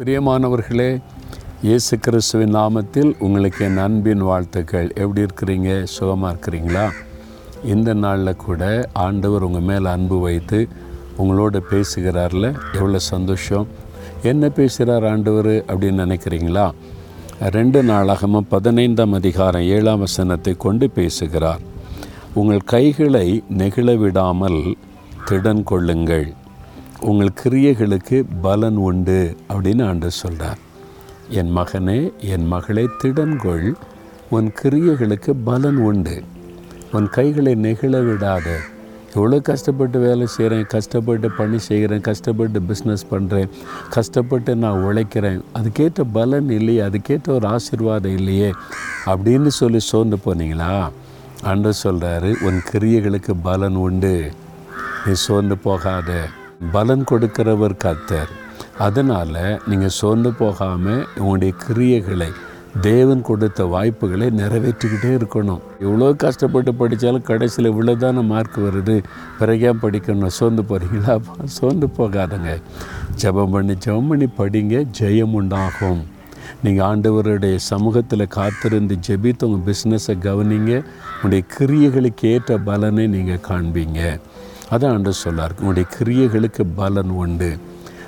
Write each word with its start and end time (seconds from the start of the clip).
பிரியமானவர்களே 0.00 1.00
இயேசு 1.62 1.98
கிறிஸ்துவின் 1.98 2.54
நாமத்தில் 2.54 3.18
உங்களுக்கு 3.18 3.64
என் 3.64 3.76
அன்பின் 3.76 4.18
வாழ்த்துக்கள். 4.18 4.92
எப்படி 4.94 5.26
இருக்கிறீங்க? 5.26 5.82
சுகமாக 5.82 6.36
இருக்கிறீங்களா? 6.36 6.90
இந்த 7.64 7.94
நாளில் 7.94 8.36
கூட 8.36 8.88
ஆண்டவர் 8.92 9.42
உங்கள் 9.42 9.60
மேலே 9.60 9.88
அன்பு 9.88 10.18
வைத்து 10.18 10.68
உங்களோட 11.18 11.60
பேசுகிறார்ல. 11.70 12.58
எவ்வளோ 12.72 12.98
சந்தோஷம். 12.98 13.66
என்ன 14.22 14.48
பேசுகிறார் 14.48 15.06
ஆண்டவர் 15.06 15.46
அப்படின்னு 15.46 16.04
நினைக்கிறீங்களா? 16.06 16.72
ரெண்டு 17.40 17.82
நாளாகமும் 17.82 18.48
பதினைந்தாம் 18.48 19.12
அதிகாரம் 19.12 19.62
ஏழாம் 19.62 19.98
வசனத்தை 19.98 20.54
கொண்டு 20.58 20.90
பேசுகிறார். 20.90 21.60
உங்கள் 22.34 22.60
கைகளை 22.64 23.42
நெகிழ 23.58 23.96
விடாமல் 23.96 24.76
திடன் 25.30 25.62
கொள்ளுங்கள் 25.62 26.32
உங்கள் 27.00 27.36
கிரியைகளுக்கு 27.42 28.24
பலன் 28.42 28.76
உண்டு 28.76 29.36
அப்படின்னு 29.48 29.84
ஆண்டு 29.86 30.10
சொல்கிறார் 30.10 30.58
என் 31.28 31.56
மகனே 31.56 32.12
என் 32.18 32.46
மகளே 32.46 32.88
திடன்கொள். 33.02 33.72
உன் 34.30 34.52
கிரியைகளுக்கு 34.62 35.32
பலன் 35.44 35.76
உண்டு. 35.76 36.22
உன் 36.92 37.08
கைகளை 37.08 37.54
நெகிழ 37.54 37.92
விடாத. 38.08 38.48
எவ்வளோ 39.14 39.40
கஷ்டப்பட்டு 39.40 39.98
வேலை 39.98 40.26
செய்கிறேன் 40.26 40.66
கஷ்டப்பட்டு 40.66 41.30
பணி 41.30 41.58
செய்கிறேன் 41.58 42.00
கஷ்டப்பட்டு 42.00 42.60
பிஸ்னஸ் 42.60 43.06
பண்ணுறேன் 43.10 43.48
கஷ்டப்பட்டு 43.90 44.56
நான் 44.56 44.82
உழைக்கிறேன். 44.82 45.40
அதுக்கேற்ற 45.54 46.04
பலன் 46.12 46.50
இல்லையே 46.50 46.80
அதுக்கேற்ற 46.80 47.28
ஒரு 47.28 47.46
ஆசீர்வாதம் 47.46 48.16
இல்லையே 48.16 48.52
அப்படின்னு 49.06 49.46
சொல்லி 49.46 49.78
சோர்ந்து 49.78 50.18
போனீங்களா? 50.26 50.88
அன்று 51.42 51.72
சொல்கிறாரு 51.82 52.42
உன் 52.42 52.60
கிரியைகளுக்கு 52.72 53.34
பலன் 53.42 53.74
உண்டு. 53.74 54.30
நீ 55.06 55.12
சோர்ந்து 55.12 55.56
போகாத. 55.56 56.28
பலன் 56.60 57.04
கொடுக்கிறவர் 57.10 57.74
கத்தர் 57.82 58.30
அதனால் 58.86 59.38
நீங்கள் 59.70 59.94
சோர்ந்து 59.98 60.30
போகாமல் 60.40 61.06
உங்களுடைய 61.20 61.52
கிரியைகளை 61.64 62.28
தேவன் 62.86 63.22
கொடுத்த 63.28 63.64
வாய்ப்புகளை 63.74 64.26
நிறைவேற்றிக்கிட்டே 64.40 65.12
இருக்கணும். 65.18 65.62
எவ்வளோ 65.84 66.08
கஷ்டப்பட்டு 66.24 66.72
படித்தாலும் 66.80 67.26
கடைசியில் 67.30 67.70
இவ்வளோதான 67.70 68.24
மார்க் 68.32 68.58
வருது. 68.66 68.96
பிறகே 69.38 69.72
படிக்கணும் 69.84 70.34
சோர்ந்து 70.38 70.64
போகிறீங்களா 70.70 71.14
சோர்ந்து 71.56 71.88
போகாதங்க. 71.98 72.50
ஜெபம் 73.22 73.54
பண்ணி 73.56 73.76
ஜெபம் 73.86 74.10
பண்ணி 74.12 74.28
படிங்க 74.40 74.84
ஜெயம் 75.00 75.36
உண்டாகும். 75.40 76.02
நீங்கள் 76.64 76.86
ஆண்டவருடைய 76.90 77.56
சமூகத்தில் 77.72 78.32
காத்திருந்து 78.38 78.96
ஜெபித்து 79.08 79.48
உங்கள் 79.48 79.66
பிஸ்னஸை 79.70 80.16
கவனிங்க. 80.28 80.72
உங்களுடைய 81.14 81.44
கிரியைகளுக்கு 81.56 82.26
ஏற்ற 82.34 82.58
பலனை 82.68 83.06
நீங்கள் 83.16 83.44
காண்பீங்க. 83.50 84.00
அதான் 84.70 84.96
என்று 84.96 85.12
சொல்லார் 85.12 85.52
உங்களுடைய 85.60 85.88
கிரியைகளுக்கு 85.98 86.64
பலன் 86.74 87.08
உண்டு. 87.08 87.58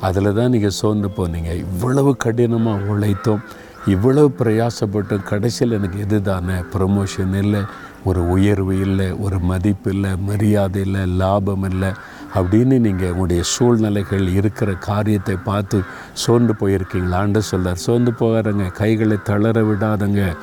அதில் 0.00 0.34
தான் 0.34 0.50
நீங்கள் 0.50 0.70
சோர்ந்து 0.70 1.08
போனீங்க. 1.08 1.56
இவ்வளவு 1.56 2.16
கடினமாக 2.16 2.82
உழைத்தோம். 2.92 3.42
இவ்வளவு 3.86 4.34
பிரயாசப்பட்டோம். 4.38 5.22
கடைசியில் 5.22 5.74
எனக்கு 5.74 5.98
எது 5.98 6.22
தானே 6.22 6.52
ப்ரமோஷன் 6.52 7.34
இல்லை. 7.42 7.60
ஒரு 8.04 8.30
உயர்வு 8.30 8.80
இல்லை. 8.80 9.12
ஒரு 9.12 9.38
மதிப்பு 9.38 9.90
இல்லை. 9.90 10.10
மரியாதை 10.18 10.82
இல்லை. 10.82 11.06
லாபம் 11.06 11.70
இல்லை. 11.70 11.88
அப்படின்னு 12.34 12.78
நீங்கள் 12.78 13.08
உங்களுடைய 13.08 13.42
சூழ்நிலைகள் 13.42 14.28
இருக்கிற 14.28 14.72
காரியத்தை 14.72 15.36
பார்த்து 15.44 15.80
சோர்ந்து 16.12 16.54
போயிருக்கீங்களான்னு 16.60 17.38
சொல்லார் 17.38 17.76
சோர்ந்து 17.76 18.10
போகாதங்க. 18.10 18.72
கைகளை 18.72 19.16
தளர 19.24 19.62
விடாதங்க. 19.62 20.36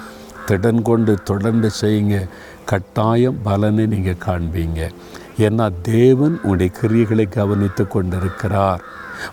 திடன் 0.48 0.82
கொண்டு 0.82 1.14
தொடர்ந்து 1.24 1.70
செய்யுங்க. 1.82 2.30
கட்டாயம் 2.66 3.42
பலனை 3.44 3.86
நீங்கள் 3.86 4.22
காண்பீங்க. 4.26 4.90
ஏன்னா 5.38 5.72
தேவன் 5.82 6.40
உங்களுடைய 6.44 6.72
கிரியைகளை 6.82 7.30
கவனித்து 7.30 7.88
கொண்டிருக்கிறார் 7.88 8.82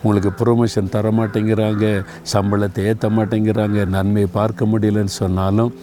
உங்களுக்கு 0.02 0.44
ப்ரொமோஷன் 0.44 0.88
தர 0.88 1.10
மாட்டேங்கிறாங்க 1.10 2.04
சம்பளத்தை 2.32 2.84
ஏற்ற 2.84 3.08
மாட்டேங்கிறாங்க 3.08 3.86
நன்மையை 3.86 4.30
பார்க்க 4.32 4.64
முடியலன்னு 4.64 5.04
சொன்னாலும் 5.04 5.74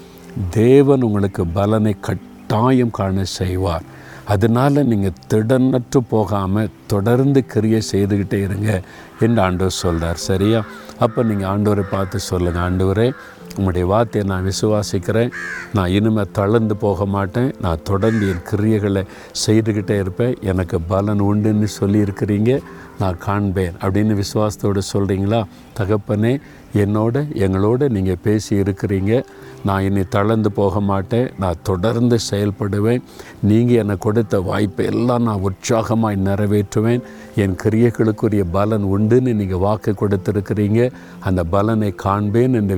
தேவன் 0.50 1.02
உங்களுக்கு 1.02 1.48
பலனை 1.48 1.96
கட்டாயம் 2.00 2.92
காண 2.92 3.24
செய்வார். 3.24 3.84
அதனால் 4.26 4.86
நீங்கள் 4.86 5.18
திடனற்று 5.34 5.98
போகாமல் 6.10 6.70
தொடர்ந்து 6.88 7.46
கிரியை 7.46 7.82
செய்துக்கிட்டே 7.92 8.34
இருங்க 8.34 8.82
என்று 9.20 9.42
ஆண்டவர் 9.42 9.72
சொல்கிறார் 9.72 10.16
சரியா? 10.16 10.64
அப்போ 11.00 11.24
நீங்கள் 11.24 11.50
ஆண்டவரை 11.50 11.84
பார்த்து 11.92 12.20
சொல்லுங்கள் 12.20 12.64
ஆண்டவரே 12.64 13.14
உங்களுடைய 13.56 13.88
வார்த்தையை 13.88 14.32
நான் 14.32 14.52
விசுவாசிக்கிறேன். 14.52 15.32
நான் 15.74 15.90
இனிமேல் 15.90 16.32
தளர்ந்து 16.32 16.76
போக 16.76 17.06
மாட்டேன். 17.06 17.54
நான் 17.62 17.84
தொடர்ந்து 17.84 18.28
என் 18.28 18.46
கிரியைகளை 18.52 19.06
செய்துக்கிட்டே 19.48 20.00
இருப்பேன். 20.00 20.38
எனக்கு 20.42 20.82
பலன் 20.82 21.22
உண்டுன்னு 21.22 21.68
சொல்லியிருக்கிறீங்க. 21.82 22.62
நான் 23.00 23.18
காண்பேன். 23.18 23.72
அப்படின்னு 23.82 24.24
விசுவாசத்தோடு 24.24 24.82
சொல்கிறீங்களா 24.94 25.44
தகப்பனே 25.80 26.42
என்னோட 26.76 27.18
எங்களோட 27.44 27.90
நீங்கள் 27.90 28.22
பேசி 28.24 28.56
இருக்கிறீங்க 28.56 29.24
நான் 29.66 29.82
இனி 29.82 30.04
தளர்ந்து 30.04 30.52
போக 30.52 30.80
மாட்டேன். 30.80 31.32
நான் 31.40 31.62
தொடர்ந்து 31.64 32.18
செயல்படுவேன். 32.32 33.02
நீங்கள் 33.42 33.76
எனக்கு 33.76 33.98
கொடுத்த 33.98 34.40
வாய்ப்பை 34.40 34.86
எல்லாம் 34.86 35.24
நான் 35.24 35.40
உற்சாகமாக 35.40 36.16
நிறைவேற்றுவேன். 36.16 37.02
என் 37.36 37.56
கிரியைகளுக்குரிய 37.64 38.44
பலன் 38.52 38.84
உண்டுன்னு 38.84 39.34
நீங்கள் 39.34 39.58
வாக்கு 39.58 39.92
கொடுத்துருக்கிறீங்க. 39.92 40.92
அந்த 41.20 41.44
பலனை 41.44 41.94
காண்பேன் 41.96 42.54
என்று 42.54 42.76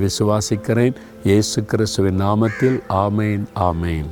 ஜெபிக்கிறேன் 0.68 0.96
இயேசு 1.24 1.58
கிறிஸ்துவின் 1.64 2.18
நாமத்தில் 2.20 2.76
ஆமேன் 3.02 3.44
ஆமேன். 3.68 4.08